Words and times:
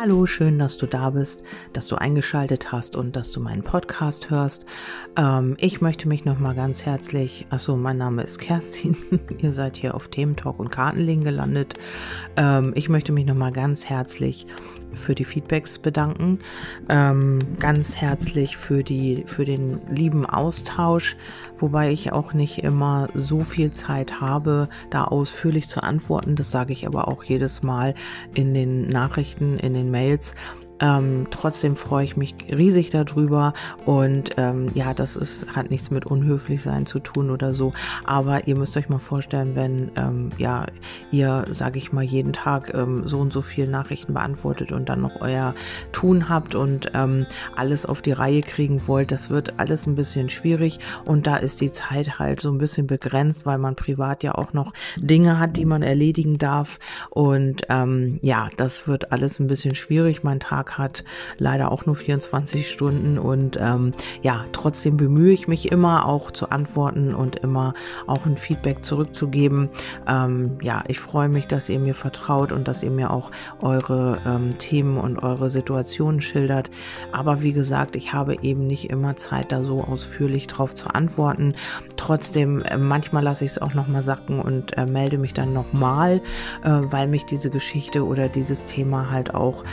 Hallo, 0.00 0.26
schön, 0.26 0.60
dass 0.60 0.76
du 0.76 0.86
da 0.86 1.10
bist, 1.10 1.42
dass 1.72 1.88
du 1.88 1.96
eingeschaltet 1.96 2.70
hast 2.70 2.94
und 2.94 3.16
dass 3.16 3.32
du 3.32 3.40
meinen 3.40 3.64
Podcast 3.64 4.30
hörst. 4.30 4.64
Ähm, 5.16 5.56
ich 5.58 5.80
möchte 5.80 6.06
mich 6.06 6.24
nochmal 6.24 6.54
ganz 6.54 6.86
herzlich, 6.86 7.48
achso, 7.50 7.76
mein 7.76 7.98
Name 7.98 8.22
ist 8.22 8.38
Kerstin, 8.38 8.96
ihr 9.38 9.50
seid 9.50 9.76
hier 9.76 9.96
auf 9.96 10.06
Thementalk 10.06 10.60
und 10.60 10.70
Kartenlegen 10.70 11.24
gelandet. 11.24 11.74
Ähm, 12.36 12.70
ich 12.76 12.88
möchte 12.88 13.10
mich 13.10 13.26
nochmal 13.26 13.50
ganz 13.50 13.86
herzlich 13.86 14.46
für 14.94 15.14
die 15.14 15.24
Feedbacks 15.24 15.78
bedanken, 15.78 16.40
ähm, 16.88 17.38
ganz 17.58 17.96
herzlich 17.96 18.56
für, 18.56 18.82
die, 18.82 19.24
für 19.26 19.44
den 19.44 19.80
lieben 19.90 20.26
Austausch, 20.26 21.16
wobei 21.58 21.90
ich 21.90 22.12
auch 22.12 22.32
nicht 22.32 22.58
immer 22.58 23.08
so 23.14 23.42
viel 23.42 23.72
Zeit 23.72 24.20
habe, 24.20 24.68
da 24.90 25.04
ausführlich 25.04 25.68
zu 25.68 25.82
antworten. 25.82 26.36
Das 26.36 26.50
sage 26.50 26.72
ich 26.72 26.86
aber 26.86 27.08
auch 27.08 27.24
jedes 27.24 27.62
Mal 27.62 27.94
in 28.34 28.54
den 28.54 28.88
Nachrichten, 28.88 29.58
in 29.58 29.74
den 29.74 29.90
Mails. 29.90 30.34
Ähm, 30.80 31.26
trotzdem 31.30 31.76
freue 31.76 32.04
ich 32.04 32.16
mich 32.16 32.34
riesig 32.50 32.90
darüber 32.90 33.54
und 33.84 34.32
ähm, 34.36 34.70
ja, 34.74 34.94
das 34.94 35.16
ist, 35.16 35.46
hat 35.54 35.70
nichts 35.70 35.90
mit 35.90 36.06
unhöflich 36.06 36.62
sein 36.62 36.86
zu 36.86 37.00
tun 37.00 37.30
oder 37.30 37.54
so. 37.54 37.72
Aber 38.04 38.46
ihr 38.46 38.56
müsst 38.56 38.76
euch 38.76 38.88
mal 38.88 38.98
vorstellen, 38.98 39.56
wenn 39.56 39.90
ähm, 39.96 40.30
ja, 40.38 40.66
ihr, 41.10 41.44
sage 41.50 41.78
ich 41.78 41.92
mal, 41.92 42.04
jeden 42.04 42.32
Tag 42.32 42.72
ähm, 42.74 43.06
so 43.06 43.18
und 43.18 43.32
so 43.32 43.42
viele 43.42 43.70
Nachrichten 43.70 44.14
beantwortet 44.14 44.72
und 44.72 44.88
dann 44.88 45.00
noch 45.00 45.20
euer 45.20 45.54
Tun 45.92 46.28
habt 46.28 46.54
und 46.54 46.90
ähm, 46.94 47.26
alles 47.56 47.86
auf 47.86 48.02
die 48.02 48.12
Reihe 48.12 48.42
kriegen 48.42 48.86
wollt, 48.86 49.10
das 49.12 49.30
wird 49.30 49.58
alles 49.58 49.86
ein 49.86 49.94
bisschen 49.94 50.28
schwierig 50.28 50.78
und 51.04 51.26
da 51.26 51.36
ist 51.36 51.60
die 51.60 51.72
Zeit 51.72 52.18
halt 52.18 52.40
so 52.40 52.50
ein 52.50 52.58
bisschen 52.58 52.86
begrenzt, 52.86 53.46
weil 53.46 53.58
man 53.58 53.74
privat 53.76 54.22
ja 54.22 54.34
auch 54.34 54.52
noch 54.52 54.72
Dinge 54.96 55.38
hat, 55.38 55.56
die 55.56 55.64
man 55.64 55.82
erledigen 55.82 56.38
darf. 56.38 56.78
Und 57.10 57.62
ähm, 57.68 58.18
ja, 58.22 58.50
das 58.56 58.88
wird 58.88 59.12
alles 59.12 59.40
ein 59.40 59.46
bisschen 59.46 59.74
schwierig. 59.74 60.22
Mein 60.22 60.40
Tag 60.40 60.67
Tag 60.68 60.78
hat 60.78 61.04
leider 61.38 61.72
auch 61.72 61.86
nur 61.86 61.96
24 61.96 62.70
Stunden 62.70 63.18
und 63.18 63.58
ähm, 63.60 63.92
ja, 64.22 64.44
trotzdem 64.52 64.96
bemühe 64.96 65.32
ich 65.32 65.48
mich 65.48 65.72
immer 65.72 66.06
auch 66.06 66.30
zu 66.30 66.50
antworten 66.50 67.14
und 67.14 67.36
immer 67.36 67.74
auch 68.06 68.26
ein 68.26 68.36
Feedback 68.36 68.84
zurückzugeben. 68.84 69.68
Ähm, 70.06 70.58
ja, 70.62 70.84
ich 70.88 71.00
freue 71.00 71.28
mich, 71.28 71.46
dass 71.46 71.68
ihr 71.68 71.78
mir 71.78 71.94
vertraut 71.94 72.52
und 72.52 72.68
dass 72.68 72.82
ihr 72.82 72.90
mir 72.90 73.10
auch 73.10 73.30
eure 73.60 74.18
ähm, 74.26 74.56
Themen 74.58 74.96
und 74.98 75.22
eure 75.22 75.48
Situationen 75.48 76.20
schildert. 76.20 76.70
Aber 77.12 77.42
wie 77.42 77.52
gesagt, 77.52 77.96
ich 77.96 78.12
habe 78.12 78.36
eben 78.42 78.66
nicht 78.66 78.90
immer 78.90 79.16
Zeit, 79.16 79.52
da 79.52 79.62
so 79.62 79.82
ausführlich 79.82 80.46
drauf 80.46 80.74
zu 80.74 80.88
antworten. 80.88 81.54
Trotzdem, 81.96 82.62
äh, 82.62 82.76
manchmal 82.76 83.24
lasse 83.24 83.44
ich 83.44 83.52
es 83.52 83.58
auch 83.58 83.74
nochmal 83.74 84.02
sacken 84.02 84.40
und 84.40 84.76
äh, 84.76 84.86
melde 84.86 85.18
mich 85.18 85.34
dann 85.34 85.52
nochmal, 85.52 86.20
äh, 86.62 86.70
weil 86.70 87.08
mich 87.08 87.24
diese 87.24 87.50
Geschichte 87.50 88.04
oder 88.04 88.28
dieses 88.28 88.64
Thema 88.64 89.10
halt 89.10 89.34
auch 89.34 89.64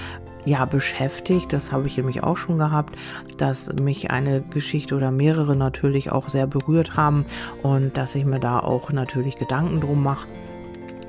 ja 0.45 0.65
beschäftigt. 0.65 1.51
Das 1.53 1.71
habe 1.71 1.87
ich 1.87 1.97
nämlich 1.97 2.23
auch 2.23 2.37
schon 2.37 2.57
gehabt, 2.57 2.95
dass 3.37 3.71
mich 3.73 4.11
eine 4.11 4.41
Geschichte 4.41 4.95
oder 4.95 5.11
mehrere 5.11 5.55
natürlich 5.55 6.11
auch 6.11 6.29
sehr 6.29 6.47
berührt 6.47 6.95
haben 6.95 7.25
und 7.63 7.97
dass 7.97 8.15
ich 8.15 8.25
mir 8.25 8.39
da 8.39 8.59
auch 8.59 8.91
natürlich 8.91 9.37
Gedanken 9.37 9.81
drum 9.81 10.03
mache. 10.03 10.27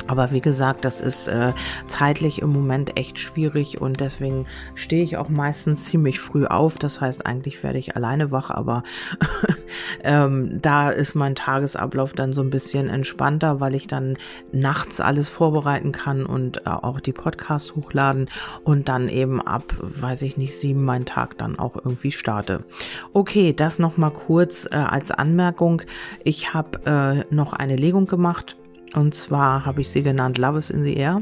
Aber 0.07 0.31
wie 0.31 0.41
gesagt, 0.41 0.85
das 0.85 1.01
ist 1.01 1.29
äh, 1.29 1.53
zeitlich 1.87 2.41
im 2.43 2.51
Moment 2.51 2.97
echt 2.97 3.19
schwierig 3.19 3.81
und 3.81 4.01
deswegen 4.01 4.47
stehe 4.75 5.03
ich 5.03 5.17
auch 5.17 5.29
meistens 5.29 5.85
ziemlich 5.85 6.21
früh 6.21 6.47
auf. 6.47 6.79
Das 6.79 7.01
heißt, 7.01 7.27
eigentlich 7.27 7.63
werde 7.63 7.79
ich 7.79 7.97
alleine 7.97 8.31
wach, 8.31 8.51
aber 8.51 8.83
ähm, 10.05 10.61
da 10.63 10.91
ist 10.91 11.15
mein 11.15 11.35
Tagesablauf 11.35 12.13
dann 12.13 12.33
so 12.33 12.43
ein 12.43 12.51
bisschen 12.51 12.89
entspannter, 12.89 13.61
weil 13.61 13.75
ich 13.75 13.87
dann 13.87 14.17
nachts 14.53 15.01
alles 15.01 15.29
vorbereiten 15.29 15.93
kann 15.93 16.25
und 16.25 16.67
äh, 16.67 16.71
auch 16.71 17.01
die 17.01 17.13
Podcasts 17.13 17.75
hochladen 17.75 18.29
und 18.65 18.89
dann 18.89 19.09
eben 19.09 19.41
ab, 19.41 19.65
weiß 19.81 20.23
ich 20.23 20.37
nicht, 20.37 20.59
sieben 20.59 20.85
meinen 20.85 21.07
Tag 21.07 21.39
dann 21.39 21.59
auch 21.59 21.77
irgendwie 21.77 22.13
starte. 22.13 22.65
Okay, 23.13 23.53
das 23.53 23.79
nochmal 23.79 24.11
kurz 24.11 24.67
äh, 24.67 24.77
als 24.77 25.11
Anmerkung. 25.11 25.83
Ich 26.25 26.55
habe 26.55 27.25
äh, 27.31 27.35
noch 27.35 27.53
eine 27.53 27.77
Legung 27.77 28.07
gemacht 28.07 28.57
und 28.97 29.15
zwar 29.15 29.67
habe 29.67 29.83
ich 29.83 29.91
sie 29.91 30.03
genannt 30.03 30.39
Love 30.39 30.59
is 30.59 30.71
in 30.71 30.83
the 30.83 30.95
Air. 30.95 31.21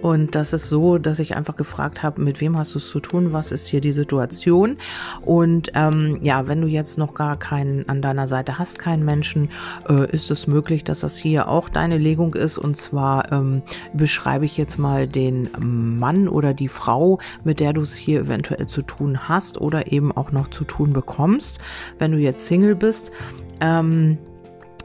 Und 0.00 0.34
das 0.34 0.54
ist 0.54 0.70
so, 0.70 0.96
dass 0.96 1.18
ich 1.18 1.36
einfach 1.36 1.56
gefragt 1.56 2.02
habe, 2.02 2.22
mit 2.22 2.40
wem 2.40 2.56
hast 2.56 2.74
du 2.74 2.78
es 2.78 2.88
zu 2.88 3.00
tun? 3.00 3.34
Was 3.34 3.52
ist 3.52 3.66
hier 3.66 3.82
die 3.82 3.92
Situation? 3.92 4.78
Und 5.20 5.70
ähm, 5.74 6.18
ja, 6.22 6.48
wenn 6.48 6.62
du 6.62 6.66
jetzt 6.66 6.96
noch 6.96 7.12
gar 7.12 7.36
keinen 7.36 7.86
an 7.88 8.00
deiner 8.00 8.26
Seite 8.28 8.58
hast, 8.58 8.78
keinen 8.78 9.04
Menschen, 9.04 9.50
äh, 9.90 10.10
ist 10.10 10.30
es 10.30 10.46
möglich, 10.46 10.84
dass 10.84 11.00
das 11.00 11.18
hier 11.18 11.48
auch 11.48 11.68
deine 11.68 11.98
Legung 11.98 12.34
ist. 12.34 12.56
Und 12.56 12.78
zwar 12.78 13.30
ähm, 13.30 13.60
beschreibe 13.92 14.46
ich 14.46 14.56
jetzt 14.56 14.78
mal 14.78 15.06
den 15.06 15.50
Mann 15.60 16.28
oder 16.28 16.54
die 16.54 16.68
Frau, 16.68 17.18
mit 17.44 17.60
der 17.60 17.74
du 17.74 17.82
es 17.82 17.94
hier 17.94 18.22
eventuell 18.22 18.68
zu 18.68 18.80
tun 18.80 19.28
hast 19.28 19.60
oder 19.60 19.92
eben 19.92 20.12
auch 20.12 20.32
noch 20.32 20.48
zu 20.48 20.64
tun 20.64 20.94
bekommst, 20.94 21.58
wenn 21.98 22.12
du 22.12 22.18
jetzt 22.18 22.46
Single 22.46 22.74
bist. 22.74 23.12
Ähm, 23.60 24.16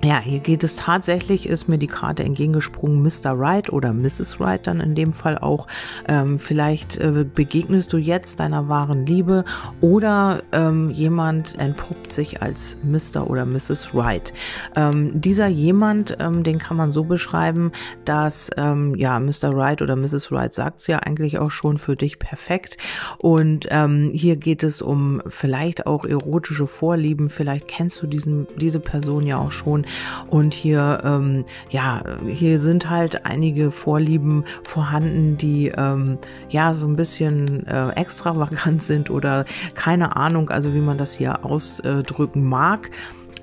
ja, 0.03 0.19
hier 0.19 0.39
geht 0.39 0.63
es 0.63 0.75
tatsächlich, 0.75 1.49
ist 1.49 1.67
mir 1.67 1.79
die 1.79 1.87
Karte 1.87 2.23
entgegengesprungen, 2.23 3.01
Mr. 3.01 3.37
Wright 3.37 3.73
oder 3.73 3.93
Mrs. 3.93 4.39
Wright 4.39 4.67
dann 4.67 4.79
in 4.79 4.93
dem 4.93 5.11
Fall 5.11 5.39
auch. 5.39 5.65
Ähm, 6.07 6.37
vielleicht 6.37 6.97
äh, 6.97 7.25
begegnest 7.33 7.91
du 7.93 7.97
jetzt 7.97 8.39
deiner 8.39 8.69
wahren 8.69 9.07
Liebe 9.07 9.43
oder 9.81 10.43
ähm, 10.51 10.91
jemand 10.91 11.57
entpuppt 11.57 12.13
sich 12.13 12.43
als 12.43 12.77
Mr. 12.83 13.27
oder 13.27 13.45
Mrs. 13.45 13.95
Wright. 13.95 14.33
Ähm, 14.75 15.19
dieser 15.19 15.47
jemand, 15.47 16.15
ähm, 16.19 16.43
den 16.43 16.59
kann 16.59 16.77
man 16.77 16.91
so 16.91 17.03
beschreiben, 17.03 17.71
dass 18.05 18.51
ähm, 18.55 18.93
ja 18.95 19.19
Mr. 19.19 19.55
Wright 19.55 19.81
oder 19.81 19.95
Mrs. 19.95 20.31
Wright 20.31 20.53
sagt 20.53 20.81
es 20.81 20.87
ja 20.87 20.99
eigentlich 20.99 21.39
auch 21.39 21.51
schon 21.51 21.79
für 21.79 21.95
dich 21.95 22.19
perfekt. 22.19 22.77
Und 23.17 23.67
ähm, 23.71 24.11
hier 24.13 24.35
geht 24.35 24.63
es 24.63 24.83
um 24.83 25.23
vielleicht 25.27 25.87
auch 25.87 26.05
erotische 26.05 26.67
Vorlieben. 26.67 27.31
Vielleicht 27.31 27.67
kennst 27.67 27.99
du 28.03 28.05
diesen, 28.05 28.45
diese 28.57 28.79
Person 28.79 29.25
ja 29.25 29.39
auch 29.39 29.51
schon 29.51 29.86
und 30.29 30.53
hier, 30.53 31.01
ähm, 31.03 31.45
ja, 31.69 32.03
hier 32.27 32.59
sind 32.59 32.89
halt 32.89 33.25
einige 33.25 33.71
Vorlieben 33.71 34.45
vorhanden, 34.63 35.37
die 35.37 35.69
ähm, 35.75 36.17
ja 36.49 36.73
so 36.73 36.87
ein 36.87 36.95
bisschen 36.95 37.65
äh, 37.67 37.89
extravagant 37.91 38.83
sind 38.83 39.09
oder 39.09 39.45
keine 39.75 40.15
Ahnung, 40.15 40.49
also 40.49 40.73
wie 40.73 40.79
man 40.79 40.97
das 40.97 41.13
hier 41.13 41.45
ausdrücken 41.45 42.43
mag. 42.43 42.89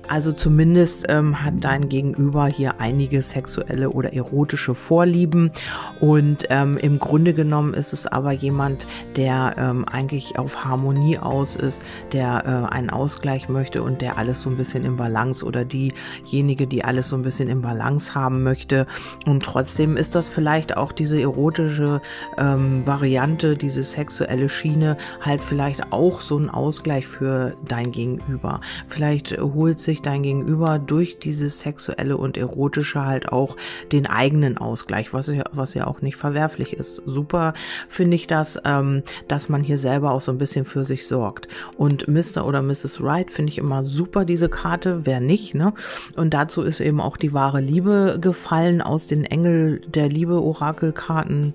Also 0.07 0.31
zumindest 0.31 1.05
ähm, 1.09 1.43
hat 1.43 1.53
dein 1.61 1.89
Gegenüber 1.89 2.47
hier 2.47 2.79
einige 2.79 3.21
sexuelle 3.21 3.89
oder 3.89 4.13
erotische 4.13 4.75
Vorlieben 4.75 5.51
und 5.99 6.45
ähm, 6.49 6.77
im 6.77 6.99
Grunde 6.99 7.33
genommen 7.33 7.73
ist 7.73 7.93
es 7.93 8.07
aber 8.07 8.31
jemand, 8.31 8.87
der 9.15 9.55
ähm, 9.57 9.85
eigentlich 9.85 10.37
auf 10.37 10.63
Harmonie 10.63 11.17
aus 11.17 11.55
ist, 11.55 11.83
der 12.11 12.67
äh, 12.69 12.73
einen 12.73 12.89
Ausgleich 12.89 13.49
möchte 13.49 13.83
und 13.83 14.01
der 14.01 14.17
alles 14.17 14.41
so 14.41 14.49
ein 14.49 14.57
bisschen 14.57 14.85
im 14.85 14.97
Balance 14.97 15.43
oder 15.43 15.65
diejenige, 15.65 16.67
die 16.67 16.83
alles 16.83 17.09
so 17.09 17.15
ein 17.15 17.23
bisschen 17.23 17.49
im 17.49 17.61
Balance 17.61 18.13
haben 18.13 18.43
möchte 18.43 18.85
und 19.25 19.43
trotzdem 19.43 19.97
ist 19.97 20.15
das 20.15 20.27
vielleicht 20.27 20.77
auch 20.77 20.91
diese 20.91 21.19
erotische 21.19 22.01
ähm, 22.37 22.85
Variante, 22.85 23.57
diese 23.57 23.83
sexuelle 23.83 24.49
Schiene 24.49 24.97
halt 25.21 25.41
vielleicht 25.41 25.91
auch 25.91 26.21
so 26.21 26.37
ein 26.37 26.49
Ausgleich 26.49 27.07
für 27.07 27.55
dein 27.67 27.91
Gegenüber. 27.91 28.61
Vielleicht 28.87 29.37
holt 29.37 29.79
sich 29.79 29.94
sich 29.95 30.01
dein 30.01 30.23
Gegenüber 30.23 30.77
durch 30.77 31.19
dieses 31.19 31.61
sexuelle 31.61 32.17
und 32.17 32.35
erotische 32.37 33.05
halt 33.05 33.31
auch 33.31 33.55
den 33.93 34.07
eigenen 34.07 34.57
Ausgleich, 34.57 35.13
was 35.13 35.27
ja, 35.27 35.43
was 35.53 35.73
ja 35.73 35.87
auch 35.87 36.01
nicht 36.01 36.17
verwerflich 36.17 36.73
ist. 36.73 37.01
Super 37.05 37.53
finde 37.87 38.15
ich 38.15 38.27
das, 38.27 38.59
ähm, 38.65 39.03
dass 39.29 39.47
man 39.47 39.63
hier 39.63 39.77
selber 39.77 40.11
auch 40.11 40.19
so 40.19 40.31
ein 40.33 40.37
bisschen 40.37 40.65
für 40.65 40.83
sich 40.83 41.07
sorgt. 41.07 41.47
Und 41.77 42.09
Mr. 42.09 42.45
oder 42.45 42.61
Mrs. 42.61 43.01
Wright 43.01 43.31
finde 43.31 43.51
ich 43.51 43.57
immer 43.57 43.83
super, 43.83 44.25
diese 44.25 44.49
Karte, 44.49 45.05
wer 45.05 45.21
nicht, 45.21 45.55
ne? 45.55 45.73
Und 46.17 46.33
dazu 46.33 46.61
ist 46.61 46.81
eben 46.81 46.99
auch 46.99 47.15
die 47.15 47.31
wahre 47.31 47.61
Liebe 47.61 48.17
gefallen 48.19 48.81
aus 48.81 49.07
den 49.07 49.23
Engel 49.23 49.81
der 49.87 50.09
Liebe 50.09 50.41
Orakelkarten 50.41 51.53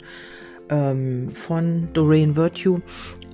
ähm, 0.70 1.30
von 1.34 1.88
Doreen 1.92 2.36
Virtue, 2.36 2.80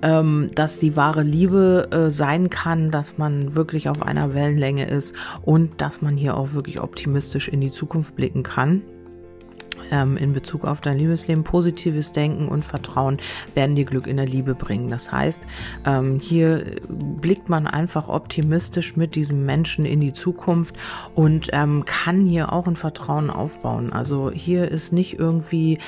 ähm, 0.03 0.51
dass 0.55 0.79
die 0.79 0.97
wahre 0.97 1.23
Liebe 1.23 1.89
äh, 1.91 2.11
sein 2.11 2.51
kann, 2.51 2.91
dass 2.91 3.19
man 3.19 3.55
wirklich 3.55 3.89
auf 3.89 4.03
einer 4.03 4.35
Wellenlänge 4.35 4.89
ist 4.89 5.15
und 5.43 5.81
dass 5.81 6.03
man 6.03 6.17
hier 6.17 6.37
auch 6.37 6.53
wirklich 6.53 6.81
optimistisch 6.81 7.49
in 7.49 7.61
die 7.61 7.73
Zukunft 7.73 8.17
blicken 8.17 8.43
kann 8.43 8.83
ähm, 9.91 10.17
in 10.17 10.33
Bezug 10.33 10.65
auf 10.65 10.81
dein 10.81 10.99
Liebesleben. 10.99 11.45
Positives 11.45 12.13
Denken 12.13 12.49
und 12.49 12.65
Vertrauen 12.65 13.19
werden 13.55 13.77
dir 13.77 13.85
Glück 13.85 14.07
in 14.07 14.17
der 14.17 14.27
Liebe 14.27 14.55
bringen. 14.55 14.91
Das 14.91 15.11
heißt, 15.13 15.47
ähm, 15.85 16.21
hier 16.21 16.77
blickt 16.89 17.49
man 17.49 17.67
einfach 17.67 18.09
optimistisch 18.09 18.97
mit 18.97 19.15
diesem 19.15 19.45
Menschen 19.45 19.85
in 19.85 20.01
die 20.01 20.13
Zukunft 20.13 20.77
und 21.15 21.51
ähm, 21.53 21.85
kann 21.85 22.27
hier 22.27 22.53
auch 22.53 22.67
ein 22.67 22.77
Vertrauen 22.77 23.31
aufbauen. 23.31 23.93
Also 23.93 24.31
hier 24.31 24.71
ist 24.71 24.93
nicht 24.93 25.19
irgendwie 25.19 25.79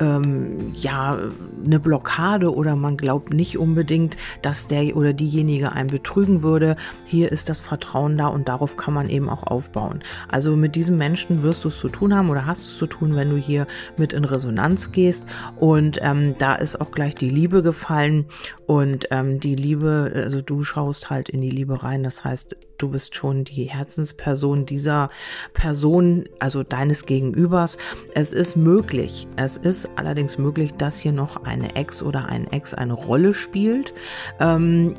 ähm, 0.00 0.72
ja 0.74 1.18
eine 1.64 1.80
Blockade 1.80 2.54
oder 2.54 2.76
man 2.76 2.96
glaubt 2.96 3.32
nicht 3.32 3.58
unbedingt, 3.58 4.16
dass 4.42 4.66
der 4.66 4.96
oder 4.96 5.12
diejenige 5.12 5.72
einen 5.72 5.88
betrügen 5.88 6.42
würde. 6.42 6.76
Hier 7.04 7.32
ist 7.32 7.48
das 7.48 7.58
Vertrauen 7.58 8.16
da 8.16 8.28
und 8.28 8.48
darauf 8.48 8.76
kann 8.76 8.94
man 8.94 9.08
eben 9.08 9.28
auch 9.28 9.42
aufbauen. 9.42 10.02
Also 10.28 10.56
mit 10.56 10.76
diesem 10.76 10.98
Menschen 10.98 11.42
wirst 11.42 11.64
du 11.64 11.68
es 11.68 11.78
zu 11.78 11.88
tun 11.88 12.14
haben 12.14 12.30
oder 12.30 12.46
hast 12.46 12.64
du 12.64 12.68
es 12.68 12.78
zu 12.78 12.86
tun, 12.86 13.16
wenn 13.16 13.30
du 13.30 13.36
hier 13.48 13.66
mit 13.96 14.12
in 14.12 14.24
Resonanz 14.24 14.92
gehst. 14.92 15.26
Und 15.56 15.98
ähm, 16.02 16.36
da 16.38 16.54
ist 16.54 16.80
auch 16.80 16.90
gleich 16.90 17.14
die 17.14 17.30
Liebe 17.30 17.62
gefallen. 17.62 18.26
Und 18.66 19.08
ähm, 19.10 19.40
die 19.40 19.54
Liebe, 19.54 20.12
also 20.14 20.42
du 20.42 20.62
schaust 20.62 21.08
halt 21.08 21.30
in 21.30 21.40
die 21.40 21.50
Liebe 21.50 21.82
rein. 21.82 22.02
Das 22.02 22.22
heißt, 22.22 22.56
du 22.76 22.90
bist 22.90 23.14
schon 23.14 23.44
die 23.44 23.64
Herzensperson 23.64 24.66
dieser 24.66 25.10
Person, 25.54 26.28
also 26.38 26.62
deines 26.62 27.06
Gegenübers. 27.06 27.78
Es 28.14 28.32
ist 28.32 28.56
möglich, 28.56 29.26
es 29.36 29.56
ist 29.56 29.88
allerdings 29.96 30.38
möglich, 30.38 30.74
dass 30.74 30.98
hier 30.98 31.12
noch 31.12 31.44
eine 31.44 31.74
Ex 31.74 32.02
oder 32.02 32.26
ein 32.26 32.46
Ex 32.52 32.74
eine 32.74 32.92
Rolle 32.92 33.34
spielt. 33.34 33.94
Ähm, 34.38 34.94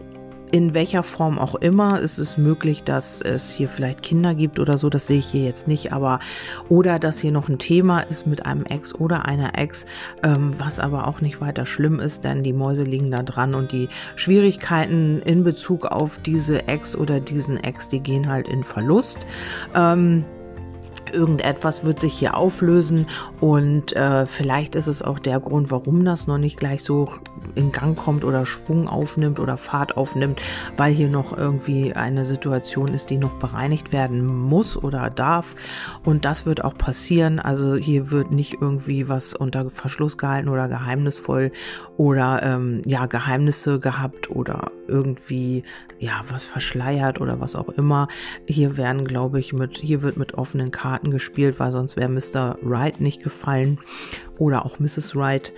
in 0.51 0.73
welcher 0.73 1.03
Form 1.03 1.39
auch 1.39 1.55
immer. 1.55 1.99
ist 1.99 2.17
Es 2.17 2.37
möglich, 2.37 2.83
dass 2.83 3.21
es 3.21 3.51
hier 3.51 3.69
vielleicht 3.69 4.01
Kinder 4.01 4.33
gibt 4.35 4.59
oder 4.59 4.77
so, 4.77 4.89
das 4.89 5.07
sehe 5.07 5.19
ich 5.19 5.27
hier 5.27 5.43
jetzt 5.43 5.67
nicht, 5.67 5.93
aber 5.93 6.19
oder 6.69 6.99
dass 6.99 7.19
hier 7.19 7.31
noch 7.31 7.49
ein 7.49 7.59
Thema 7.59 8.01
ist 8.01 8.27
mit 8.27 8.45
einem 8.45 8.65
Ex 8.65 8.93
oder 8.95 9.25
einer 9.25 9.57
Ex, 9.57 9.85
ähm, 10.23 10.51
was 10.57 10.79
aber 10.79 11.07
auch 11.07 11.21
nicht 11.21 11.41
weiter 11.41 11.65
schlimm 11.65 11.99
ist, 11.99 12.23
denn 12.23 12.43
die 12.43 12.53
Mäuse 12.53 12.83
liegen 12.83 13.11
da 13.11 13.23
dran 13.23 13.55
und 13.55 13.71
die 13.71 13.89
Schwierigkeiten 14.15 15.21
in 15.23 15.43
Bezug 15.43 15.85
auf 15.85 16.19
diese 16.19 16.67
Ex 16.67 16.95
oder 16.95 17.19
diesen 17.19 17.57
Ex, 17.57 17.89
die 17.89 17.99
gehen 17.99 18.27
halt 18.27 18.47
in 18.47 18.63
Verlust. 18.63 19.25
Ähm, 19.75 20.25
irgendetwas 21.13 21.83
wird 21.83 22.00
sich 22.00 22.13
hier 22.13 22.35
auflösen 22.35 23.07
und 23.39 23.95
äh, 23.95 24.25
vielleicht 24.25 24.75
ist 24.75 24.88
es 24.88 25.01
auch 25.01 25.19
der 25.19 25.39
Grund, 25.39 25.71
warum 25.71 26.06
das 26.06 26.27
noch 26.27 26.38
nicht 26.38 26.57
gleich 26.57 26.83
so 26.83 27.09
in 27.56 27.71
Gang 27.71 27.97
kommt 27.97 28.23
oder 28.23 28.45
Schwung 28.45 28.88
aufnimmt 28.88 29.39
oder 29.39 29.57
Fahrt 29.57 29.97
aufnimmt, 29.97 30.41
weil 30.77 30.94
hier 30.94 31.09
noch 31.09 31.38
irgendwie 31.38 31.94
eine 31.94 32.25
Situation 32.25 32.94
ist, 32.94 33.09
die 33.09 33.17
noch 33.17 33.33
bereinigt 33.39 33.91
werden 33.94 34.25
muss 34.25 34.77
oder 34.77 35.09
darf 35.09 35.56
und 36.03 36.25
das 36.25 36.45
wird 36.45 36.63
auch 36.63 36.77
passieren. 36.77 37.39
Also 37.39 37.75
hier 37.75 38.11
wird 38.11 38.31
nicht 38.31 38.57
irgendwie 38.61 39.07
was 39.07 39.33
unter 39.33 39.69
Verschluss 39.69 40.17
gehalten 40.17 40.50
oder 40.50 40.67
geheimnisvoll 40.67 41.51
oder 41.97 42.41
ähm, 42.44 42.81
ja 42.85 43.06
Geheimnisse 43.06 43.79
gehabt 43.79 44.29
oder 44.29 44.71
irgendwie 44.88 45.63
ja 46.00 46.21
was 46.29 46.44
verschleiert 46.44 47.21
oder 47.21 47.39
was 47.39 47.56
auch 47.56 47.69
immer. 47.69 48.07
Hier 48.47 48.77
werden, 48.77 49.06
glaube 49.06 49.39
ich, 49.39 49.53
mit 49.53 49.77
hier 49.77 50.01
wird 50.01 50.17
mit 50.17 50.33
offenen 50.33 50.71
Karten 50.71 50.98
Karten 50.99 51.11
gespielt, 51.11 51.59
weil 51.59 51.71
sonst 51.71 51.95
wäre 51.95 52.09
Mr. 52.09 52.57
Wright 52.61 52.99
nicht 52.99 53.23
gefallen 53.23 53.79
oder 54.37 54.65
auch 54.65 54.79
Mrs. 54.79 55.15
Wright. 55.15 55.53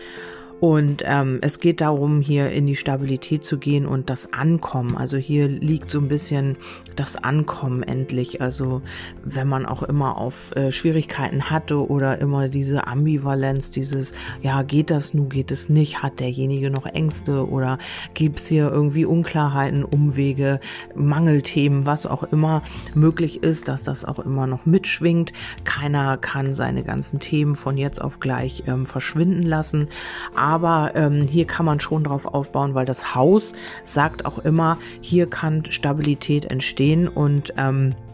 Und 0.62 1.02
ähm, 1.06 1.40
es 1.42 1.60
geht 1.60 1.82
darum, 1.82 2.22
hier 2.22 2.52
in 2.52 2.68
die 2.68 2.76
Stabilität 2.76 3.44
zu 3.44 3.58
gehen 3.58 3.88
und 3.88 4.12
das 4.12 4.32
Ankommen. 4.32 4.96
Also 4.96 5.18
hier 5.18 5.48
liegt 5.48 5.90
so 5.90 5.98
ein 5.98 6.08
bisschen 6.08 6.56
das 6.96 7.16
Ankommen 7.16 7.82
endlich. 7.82 8.42
Also 8.42 8.84
wenn 9.24 9.48
man 9.48 9.66
auch 9.66 9.82
immer 9.82 10.20
auf 10.20 10.56
äh, 10.56 10.72
Schwierigkeiten 10.72 11.50
hatte 11.50 11.90
oder 11.90 12.20
immer 12.20 12.48
diese 12.48 12.86
Ambivalenz, 12.86 13.72
dieses, 13.72 14.14
ja, 14.44 14.62
geht 14.62 14.92
das 14.92 15.16
nun, 15.16 15.30
geht 15.30 15.50
es 15.50 15.68
nicht, 15.68 16.04
hat 16.04 16.20
derjenige 16.20 16.70
noch 16.70 16.86
Ängste 16.86 17.50
oder 17.50 17.80
gibt 18.14 18.38
es 18.38 18.46
hier 18.46 18.70
irgendwie 18.70 19.06
Unklarheiten, 19.06 19.84
Umwege, 19.84 20.60
Mangelthemen, 20.94 21.88
was 21.88 22.06
auch 22.06 22.22
immer 22.22 22.62
möglich 22.94 23.42
ist, 23.42 23.68
dass 23.68 23.82
das 23.82 24.06
auch 24.06 24.20
immer 24.20 24.46
noch 24.46 24.68
mitschwingt. 24.68 25.34
Keiner 25.64 26.18
kann 26.18 26.54
seine 26.54 26.84
ganzen 26.84 27.20
Themen 27.20 27.56
von 27.56 27.80
jetzt 27.80 28.00
auf 28.00 28.20
gleich 28.20 28.66
ähm, 28.68 28.86
verschwinden 28.86 29.42
lassen. 29.42 29.88
Aber 30.36 30.51
aber 30.52 30.92
ähm, 30.96 31.24
hier 31.30 31.48
kann 31.48 31.66
man 31.66 31.80
schon 31.80 32.04
drauf 32.04 32.26
aufbauen, 32.26 32.76
weil 32.76 32.86
das 32.86 33.16
Haus 33.16 33.54
sagt 33.86 34.26
auch 34.26 34.40
immer, 34.40 34.78
hier 35.00 35.30
kann 35.30 35.64
Stabilität 35.72 36.52
entstehen. 36.52 37.08
Und 37.08 37.54
ähm, 37.56 37.96
und 37.96 38.11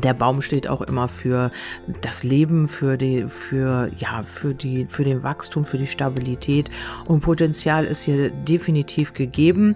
der 0.00 0.14
Baum 0.14 0.42
steht 0.42 0.68
auch 0.68 0.80
immer 0.80 1.08
für 1.08 1.50
das 2.00 2.22
Leben, 2.22 2.68
für 2.68 2.96
die, 2.96 3.24
für, 3.28 3.90
ja, 3.98 4.22
für 4.22 4.54
die, 4.54 4.86
für 4.86 5.04
den 5.04 5.22
Wachstum, 5.22 5.64
für 5.64 5.78
die 5.78 5.86
Stabilität. 5.86 6.70
Und 7.06 7.20
Potenzial 7.20 7.84
ist 7.84 8.02
hier 8.02 8.30
definitiv 8.30 9.14
gegeben. 9.14 9.74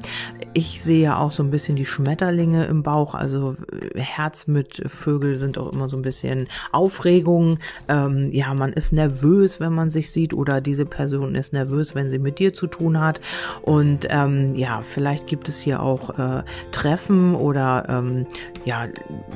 Ich 0.54 0.82
sehe 0.82 1.02
ja 1.02 1.18
auch 1.18 1.32
so 1.32 1.42
ein 1.42 1.50
bisschen 1.50 1.76
die 1.76 1.84
Schmetterlinge 1.84 2.66
im 2.66 2.82
Bauch. 2.82 3.14
Also 3.14 3.56
äh, 3.72 4.00
Herz 4.00 4.46
mit 4.46 4.82
Vögel 4.86 5.38
sind 5.38 5.58
auch 5.58 5.72
immer 5.72 5.88
so 5.88 5.96
ein 5.96 6.02
bisschen 6.02 6.48
Aufregung. 6.72 7.58
Ähm, 7.88 8.30
ja, 8.32 8.54
man 8.54 8.72
ist 8.72 8.92
nervös, 8.92 9.60
wenn 9.60 9.72
man 9.72 9.90
sich 9.90 10.10
sieht, 10.10 10.32
oder 10.32 10.60
diese 10.60 10.86
Person 10.86 11.34
ist 11.34 11.52
nervös, 11.52 11.94
wenn 11.94 12.10
sie 12.10 12.18
mit 12.18 12.38
dir 12.38 12.54
zu 12.54 12.66
tun 12.66 13.00
hat. 13.00 13.20
Und 13.62 14.06
ähm, 14.10 14.54
ja, 14.54 14.82
vielleicht 14.82 15.26
gibt 15.26 15.48
es 15.48 15.58
hier 15.58 15.82
auch 15.82 16.18
äh, 16.18 16.42
Treffen 16.72 17.34
oder 17.34 17.86
ähm, 17.88 18.26
ja, 18.64 18.86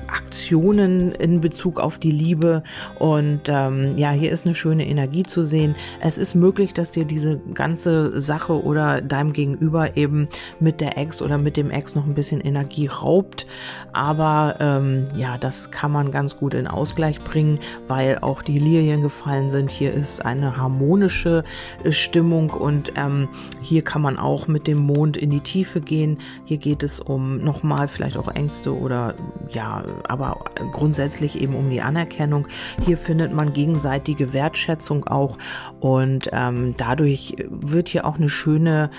Aktionen 0.09 0.70
Emotionen 0.71 1.13
in 1.13 1.41
Bezug 1.41 1.81
auf 1.81 1.99
die 1.99 2.11
Liebe. 2.11 2.63
Und 2.99 3.43
ähm, 3.49 3.97
ja, 3.97 4.11
hier 4.13 4.31
ist 4.31 4.47
eine 4.47 4.55
schöne 4.55 4.87
Energie 4.87 5.25
zu 5.25 5.45
sehen. 5.45 5.75
Es 6.01 6.19
ist 6.19 6.35
möglich, 6.35 6.73
dass 6.73 6.93
dir 6.93 7.05
diese 7.05 7.39
ganze 7.55 8.21
Sache 8.21 8.63
oder 8.63 9.01
deinem 9.01 9.33
Gegenüber 9.33 9.97
eben 9.97 10.29
mit 10.61 10.81
der 10.81 10.97
Ex 10.97 11.23
oder 11.23 11.39
mit 11.39 11.57
dem 11.57 11.71
Ex 11.71 11.95
noch 11.95 12.07
ein 12.07 12.15
bisschen 12.15 12.41
Energie 12.41 12.87
raubt. 12.87 13.47
Aber 13.93 14.57
ähm, 14.61 15.07
ja, 15.17 15.37
das 15.39 15.71
kann 15.71 15.91
man 15.91 16.13
ganz 16.13 16.37
gut 16.37 16.55
in 16.55 16.67
Ausgleich 16.67 17.21
bringen, 17.23 17.59
weil 17.89 18.19
auch 18.19 18.43
die 18.43 18.59
Lilien 18.59 19.03
gefallen 19.03 19.51
sind. 19.51 19.71
Hier 19.71 19.93
ist 19.93 20.25
eine 20.25 20.57
harmonische 20.57 21.43
äh, 21.83 21.91
Stimmung 21.91 22.51
und 22.51 22.93
ähm, 22.95 23.29
hier 23.61 23.83
kann 23.83 24.03
man 24.03 24.19
auch 24.19 24.47
mit 24.47 24.69
dem 24.69 24.79
Mond 24.79 25.17
in 25.17 25.31
die 25.31 25.41
Tiefe 25.41 25.81
gehen. 25.81 26.19
Hier 26.45 26.59
geht 26.59 26.85
es 26.85 27.01
um 27.01 27.39
nochmal 27.39 27.89
vielleicht 27.89 28.17
auch 28.17 28.29
Ängste 28.29 28.77
oder 28.77 29.15
ja, 29.53 29.83
aber 30.09 30.45
grundsätzlich 30.73 31.41
eben 31.41 31.55
um 31.55 31.71
die 31.71 31.81
Anerkennung. 31.81 32.47
Hier 32.85 32.97
findet 32.97 33.33
man 33.33 33.53
gegenseitige 33.53 34.33
Wertschätzung 34.33 35.07
auch 35.07 35.39
und 35.81 36.29
ähm, 36.33 36.75
dadurch 36.77 37.37
wird 37.49 37.89
hier 37.89 38.07
auch 38.07 38.17
eine 38.17 38.29
schöne 38.29 38.91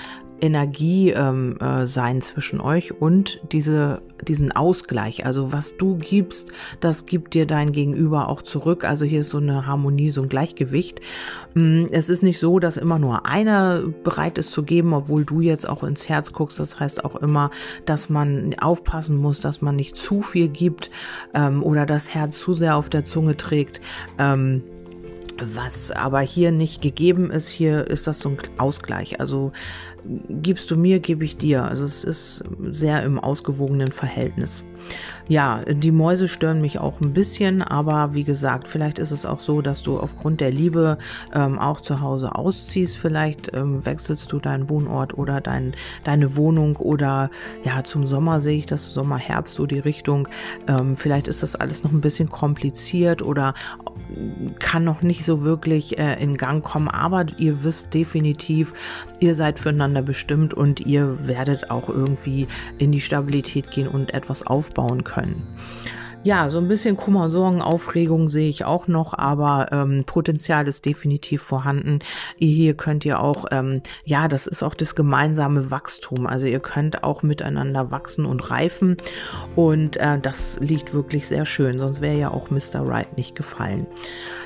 Energie 0.41 1.11
ähm, 1.11 1.57
äh, 1.59 1.85
sein 1.85 2.21
zwischen 2.21 2.59
euch 2.59 2.99
und 2.99 3.39
diese, 3.51 4.01
diesen 4.27 4.51
Ausgleich. 4.51 5.25
Also 5.25 5.53
was 5.53 5.77
du 5.77 5.97
gibst, 5.97 6.51
das 6.79 7.05
gibt 7.05 7.33
dir 7.33 7.45
dein 7.45 7.71
Gegenüber 7.71 8.27
auch 8.27 8.41
zurück. 8.41 8.83
Also 8.83 9.05
hier 9.05 9.21
ist 9.21 9.29
so 9.29 9.37
eine 9.37 9.65
Harmonie, 9.65 10.09
so 10.09 10.23
ein 10.23 10.29
Gleichgewicht. 10.29 10.99
Mm, 11.53 11.85
es 11.91 12.09
ist 12.09 12.23
nicht 12.23 12.39
so, 12.39 12.59
dass 12.59 12.77
immer 12.77 12.99
nur 12.99 13.25
einer 13.25 13.83
bereit 14.03 14.37
ist 14.37 14.51
zu 14.51 14.63
geben, 14.63 14.93
obwohl 14.93 15.25
du 15.25 15.41
jetzt 15.41 15.67
auch 15.69 15.83
ins 15.83 16.09
Herz 16.09 16.33
guckst. 16.33 16.59
Das 16.59 16.79
heißt 16.79 17.05
auch 17.05 17.15
immer, 17.15 17.51
dass 17.85 18.09
man 18.09 18.55
aufpassen 18.59 19.17
muss, 19.17 19.41
dass 19.41 19.61
man 19.61 19.75
nicht 19.75 19.95
zu 19.95 20.21
viel 20.21 20.47
gibt 20.47 20.89
ähm, 21.33 21.63
oder 21.63 21.85
das 21.85 22.13
Herz 22.13 22.39
zu 22.39 22.53
sehr 22.53 22.75
auf 22.75 22.89
der 22.89 23.03
Zunge 23.03 23.37
trägt. 23.37 23.81
Ähm, 24.17 24.63
was 25.41 25.91
aber 25.91 26.21
hier 26.21 26.51
nicht 26.51 26.81
gegeben 26.81 27.31
ist, 27.31 27.49
hier 27.49 27.87
ist 27.87 28.07
das 28.07 28.19
so 28.19 28.29
ein 28.29 28.37
Ausgleich. 28.57 29.19
Also 29.19 29.51
gibst 30.29 30.71
du 30.71 30.77
mir, 30.77 30.99
gebe 30.99 31.25
ich 31.25 31.37
dir. 31.37 31.63
Also 31.63 31.85
es 31.85 32.03
ist 32.03 32.43
sehr 32.71 33.03
im 33.03 33.19
ausgewogenen 33.19 33.91
Verhältnis. 33.91 34.63
Ja, 35.27 35.61
die 35.65 35.91
Mäuse 35.91 36.27
stören 36.27 36.59
mich 36.59 36.79
auch 36.79 36.99
ein 37.01 37.13
bisschen, 37.13 37.61
aber 37.61 38.13
wie 38.13 38.23
gesagt, 38.23 38.67
vielleicht 38.67 38.99
ist 38.99 39.11
es 39.11 39.25
auch 39.25 39.39
so, 39.39 39.61
dass 39.61 39.83
du 39.83 39.99
aufgrund 39.99 40.41
der 40.41 40.51
Liebe 40.51 40.97
ähm, 41.33 41.59
auch 41.59 41.81
zu 41.81 42.01
Hause 42.01 42.35
ausziehst. 42.35 42.97
Vielleicht 42.97 43.53
ähm, 43.53 43.85
wechselst 43.85 44.31
du 44.31 44.39
deinen 44.39 44.69
Wohnort 44.69 45.17
oder 45.17 45.39
dein, 45.39 45.71
deine 46.03 46.35
Wohnung 46.35 46.75
oder 46.77 47.29
ja, 47.63 47.83
zum 47.83 48.07
Sommer 48.07 48.41
sehe 48.41 48.57
ich 48.57 48.65
das 48.65 48.91
Sommer, 48.91 49.17
Herbst 49.17 49.53
so 49.53 49.67
die 49.67 49.79
Richtung. 49.79 50.27
Ähm, 50.67 50.95
vielleicht 50.95 51.27
ist 51.27 51.43
das 51.43 51.55
alles 51.55 51.83
noch 51.83 51.91
ein 51.91 52.01
bisschen 52.01 52.29
kompliziert 52.29 53.21
oder 53.21 53.53
kann 54.59 54.83
noch 54.83 55.01
nicht 55.01 55.23
so 55.23 55.30
wirklich 55.39 55.97
äh, 55.97 56.21
in 56.21 56.35
Gang 56.35 56.61
kommen, 56.61 56.89
aber 56.89 57.25
ihr 57.37 57.63
wisst 57.63 57.93
definitiv, 57.93 58.73
ihr 59.21 59.33
seid 59.33 59.57
füreinander 59.57 60.01
bestimmt 60.01 60.53
und 60.53 60.81
ihr 60.81 61.25
werdet 61.25 61.71
auch 61.71 61.87
irgendwie 61.87 62.47
in 62.77 62.91
die 62.91 62.99
Stabilität 62.99 63.71
gehen 63.71 63.87
und 63.87 64.13
etwas 64.13 64.45
aufbauen 64.45 65.05
können. 65.05 65.47
Ja, 66.23 66.51
so 66.51 66.59
ein 66.59 66.67
bisschen 66.67 66.97
Kummer, 66.97 67.31
Sorgen, 67.31 67.63
Aufregung 67.63 68.29
sehe 68.29 68.47
ich 68.47 68.63
auch 68.63 68.87
noch, 68.87 69.17
aber 69.17 69.69
ähm, 69.71 70.03
Potenzial 70.05 70.67
ist 70.67 70.85
definitiv 70.85 71.41
vorhanden. 71.41 71.97
Hier 72.37 72.75
könnt 72.75 73.05
ihr 73.05 73.19
auch, 73.19 73.45
ähm, 73.49 73.81
ja, 74.05 74.27
das 74.27 74.45
ist 74.45 74.61
auch 74.61 74.75
das 74.75 74.93
gemeinsame 74.93 75.71
Wachstum. 75.71 76.27
Also 76.27 76.45
ihr 76.45 76.59
könnt 76.59 77.03
auch 77.03 77.23
miteinander 77.23 77.89
wachsen 77.89 78.27
und 78.27 78.51
reifen 78.51 78.97
und 79.55 79.97
äh, 79.97 80.19
das 80.19 80.59
liegt 80.59 80.93
wirklich 80.93 81.27
sehr 81.27 81.45
schön. 81.45 81.79
Sonst 81.79 82.01
wäre 82.01 82.19
ja 82.19 82.29
auch 82.29 82.51
Mr. 82.51 82.85
Wright 82.85 83.17
nicht 83.17 83.35
gefallen. 83.35 83.87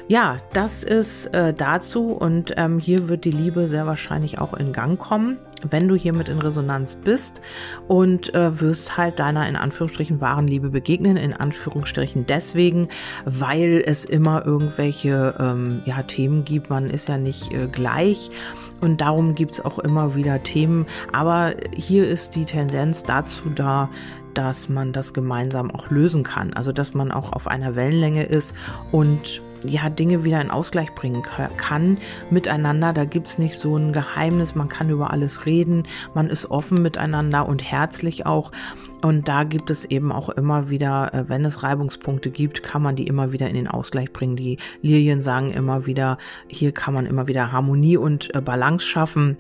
Ja, 0.08 0.38
das 0.54 0.84
ist 0.84 1.26
äh, 1.34 1.54
dazu 1.54 2.12
und 2.14 2.54
ähm, 2.56 2.80
hier 2.80 3.10
wird 3.10 3.26
die 3.26 3.32
Liebe 3.32 3.68
sehr 3.68 3.86
wahrscheinlich 3.86 4.40
auch 4.40 4.54
in 4.54 4.72
Gang 4.72 4.98
kommen, 4.98 5.40
wenn 5.70 5.88
du 5.88 5.96
hiermit 5.96 6.30
in 6.30 6.40
Resonanz 6.40 6.96
bist 6.96 7.42
und 7.88 8.34
äh, 8.34 8.60
wirst 8.60 8.98
halt 8.98 9.20
deiner 9.20 9.48
in 9.48 9.56
Anführungsstrichen 9.56 10.22
wahren 10.22 10.48
Liebe 10.48 10.70
begegnen, 10.70 11.18
in 11.18 11.34
Anführungsstrichen 11.34 12.26
deswegen, 12.26 12.90
weil 13.26 13.84
es 13.86 14.06
immer 14.06 14.46
irgendwelche 14.46 15.36
ähm, 15.40 15.82
ja, 15.86 16.04
Themen 16.04 16.46
gibt. 16.46 16.70
Man 16.70 16.90
ist 16.90 17.08
ja 17.08 17.18
nicht 17.18 17.52
äh, 17.52 17.68
gleich. 17.68 18.30
Und 18.82 19.02
darum 19.02 19.36
gibt 19.36 19.54
es 19.54 19.66
auch 19.66 19.80
immer 19.80 20.16
wieder 20.16 20.44
Themen. 20.44 20.86
Aber 21.14 21.54
hier 21.74 22.08
ist 22.08 22.36
die 22.36 22.46
Tendenz 22.46 23.04
dazu 23.04 23.50
da, 23.50 23.90
dass 24.34 24.70
man 24.70 24.92
das 24.92 25.14
gemeinsam 25.14 25.72
auch 25.72 25.90
lösen 25.90 26.24
kann. 26.24 26.54
Also 26.54 26.72
dass 26.72 26.94
man 26.94 27.12
auch 27.12 27.34
auf 27.34 27.48
einer 27.48 27.76
Wellenlänge 27.76 28.26
ist 28.26 28.54
und 28.92 29.42
ja 29.68 29.90
Dinge 29.90 30.24
wieder 30.24 30.42
in 30.42 30.52
Ausgleich 30.52 30.94
bringen 30.94 31.24
kann 31.58 31.98
miteinander. 32.30 32.94
Da 32.94 33.06
gibt 33.06 33.28
es 33.28 33.38
nicht 33.38 33.58
so 33.58 33.78
ein 33.78 33.94
Geheimnis, 33.94 34.56
man 34.56 34.70
kann 34.70 34.90
über 34.90 35.12
alles 35.12 35.46
reden, 35.46 35.84
man 36.14 36.30
ist 36.30 36.50
offen 36.52 36.82
miteinander 36.82 37.48
und 37.48 37.64
herzlich 37.64 38.26
auch. 38.26 38.52
Und 39.02 39.28
da 39.28 39.44
gibt 39.44 39.70
es 39.70 39.86
eben 39.86 40.12
auch 40.12 40.30
immer 40.30 40.70
wieder, 40.70 41.14
äh, 41.14 41.30
wenn 41.30 41.46
es 41.46 41.62
Reibungspunkte 41.62 42.32
gibt, 42.32 42.64
kann 42.64 42.82
man 42.82 42.96
die 42.96 43.06
immer 43.06 43.32
wieder 43.32 43.48
in 43.48 43.56
den 43.56 43.68
Ausgleich 43.68 44.12
bringen. 44.12 44.36
Die 44.36 44.58
Lilien 44.82 45.22
sagen 45.22 45.52
immer 45.52 45.86
wieder, 45.86 46.18
hier 46.48 46.72
kann 46.72 46.94
man 46.94 47.06
immer 47.06 47.28
wieder 47.28 47.52
Harmonie 47.52 47.98
und 47.98 48.34
äh, 48.34 48.42
Balance 48.42 48.86
schaffen. 48.86 49.38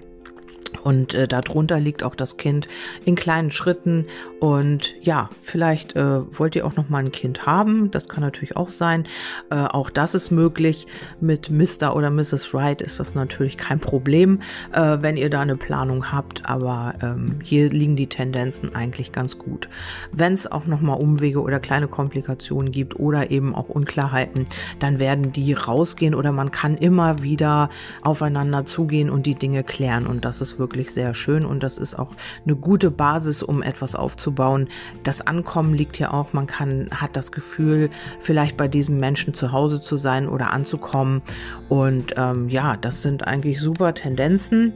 Und 0.85 1.15
äh, 1.15 1.27
darunter 1.27 1.79
liegt 1.79 2.03
auch 2.03 2.13
das 2.13 2.37
Kind 2.37 2.67
in 3.05 3.15
kleinen 3.15 3.49
Schritten. 3.49 4.05
Und 4.39 4.93
ja, 5.01 5.31
vielleicht 5.41 5.95
äh, 5.95 6.21
wollt 6.37 6.55
ihr 6.55 6.63
auch 6.67 6.75
noch 6.75 6.89
mal 6.89 6.99
ein 6.99 7.11
Kind 7.11 7.47
haben. 7.47 7.89
Das 7.89 8.07
kann 8.07 8.21
natürlich 8.21 8.55
auch 8.55 8.69
sein. 8.69 9.07
Äh, 9.49 9.55
auch 9.55 9.89
das 9.89 10.13
ist 10.13 10.29
möglich. 10.29 10.85
Mit 11.19 11.49
Mr. 11.49 11.95
oder 11.95 12.11
Mrs. 12.11 12.53
Wright 12.53 12.83
ist 12.83 12.99
das 12.99 13.15
natürlich 13.15 13.57
kein 13.57 13.79
Problem, 13.79 14.41
äh, 14.73 14.97
wenn 15.01 15.17
ihr 15.17 15.31
da 15.31 15.41
eine 15.41 15.55
Planung 15.55 16.11
habt. 16.11 16.47
Aber 16.47 16.93
ähm, 17.01 17.39
hier 17.41 17.71
liegen 17.71 17.95
die 17.95 18.07
Tendenzen 18.07 18.75
eigentlich 18.75 19.11
ganz 19.11 19.39
gut. 19.39 19.67
Wenn 20.11 20.33
es 20.33 20.45
auch 20.45 20.67
noch 20.67 20.81
mal 20.81 20.93
Umwege 20.93 21.41
oder 21.41 21.59
kleine 21.59 21.87
Komplikationen 21.87 22.71
gibt 22.71 22.99
oder 22.99 23.31
eben 23.31 23.55
auch 23.55 23.69
Unklarheiten, 23.69 24.45
dann 24.77 24.99
werden 24.99 25.31
die 25.31 25.53
rausgehen 25.53 26.13
oder 26.13 26.31
man 26.31 26.51
kann 26.51 26.77
immer 26.77 27.23
wieder 27.23 27.71
aufeinander 28.03 28.65
zugehen 28.65 29.09
und 29.09 29.25
die 29.25 29.33
Dinge 29.33 29.63
klären. 29.63 30.05
Und 30.05 30.25
das 30.25 30.41
ist 30.41 30.59
wirklich 30.59 30.74
wirklich 30.75 30.93
sehr 30.93 31.13
schön 31.13 31.45
und 31.45 31.63
das 31.63 31.77
ist 31.77 31.97
auch 31.97 32.11
eine 32.45 32.55
gute 32.55 32.91
Basis, 32.91 33.41
um 33.41 33.63
etwas 33.63 33.95
aufzubauen. 33.95 34.67
Das 35.03 35.21
Ankommen 35.25 35.73
liegt 35.73 35.97
ja 35.99 36.11
auch, 36.11 36.33
man 36.33 36.47
kann, 36.47 36.89
hat 36.91 37.15
das 37.15 37.31
Gefühl, 37.31 37.89
vielleicht 38.19 38.57
bei 38.57 38.67
diesem 38.67 38.99
Menschen 38.99 39.33
zu 39.33 39.53
Hause 39.53 39.79
zu 39.79 39.95
sein 39.95 40.27
oder 40.27 40.51
anzukommen. 40.51 41.21
Und 41.69 42.13
ähm, 42.17 42.49
ja, 42.49 42.75
das 42.75 43.01
sind 43.01 43.25
eigentlich 43.25 43.61
super 43.61 43.93
Tendenzen. 43.93 44.73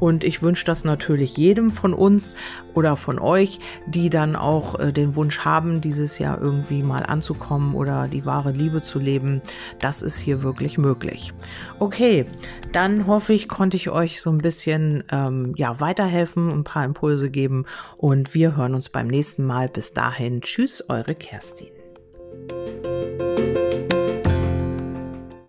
Und 0.00 0.24
ich 0.24 0.42
wünsche 0.42 0.64
das 0.64 0.84
natürlich 0.84 1.36
jedem 1.36 1.70
von 1.70 1.92
uns 1.92 2.34
oder 2.74 2.96
von 2.96 3.18
euch, 3.18 3.60
die 3.86 4.10
dann 4.10 4.34
auch 4.34 4.78
äh, 4.80 4.92
den 4.92 5.14
Wunsch 5.16 5.40
haben, 5.40 5.80
dieses 5.80 6.18
Jahr 6.18 6.40
irgendwie 6.40 6.82
mal 6.82 7.04
anzukommen 7.04 7.74
oder 7.74 8.08
die 8.08 8.24
wahre 8.24 8.52
Liebe 8.52 8.82
zu 8.82 8.98
leben. 8.98 9.42
Das 9.80 10.02
ist 10.02 10.18
hier 10.18 10.42
wirklich 10.42 10.78
möglich. 10.78 11.32
Okay, 11.78 12.26
dann 12.72 13.06
hoffe 13.06 13.34
ich, 13.34 13.48
konnte 13.48 13.76
ich 13.76 13.90
euch 13.90 14.22
so 14.22 14.30
ein 14.30 14.38
bisschen 14.38 15.04
ähm, 15.44 15.54
ja, 15.56 15.80
weiterhelfen, 15.80 16.50
ein 16.50 16.64
paar 16.64 16.84
Impulse 16.84 17.30
geben 17.30 17.66
und 17.96 18.34
wir 18.34 18.56
hören 18.56 18.74
uns 18.74 18.88
beim 18.88 19.06
nächsten 19.06 19.44
Mal. 19.44 19.68
Bis 19.68 19.92
dahin, 19.92 20.40
tschüss, 20.40 20.84
eure 20.88 21.14
Kerstin. 21.14 21.81